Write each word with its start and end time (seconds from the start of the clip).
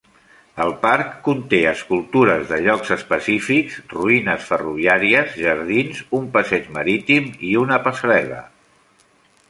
El 0.63 0.71
parc 0.85 1.09
conté 1.27 1.57
escultures 1.71 2.47
de 2.53 2.59
llocs 2.69 2.93
específics, 2.95 3.77
ruïnes 3.93 4.49
ferroviàries, 4.53 5.37
jardins, 5.45 6.03
un 6.21 6.27
passeig 6.39 6.69
marítim 6.79 7.33
i 7.53 7.57
una 7.67 7.83
passarel·la. 7.89 8.43